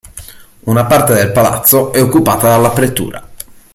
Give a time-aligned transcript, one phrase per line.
[0.63, 3.23] Una parte del palazzo è occupata dalla Pretura.